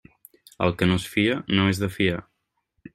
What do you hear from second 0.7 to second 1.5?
que no es fia,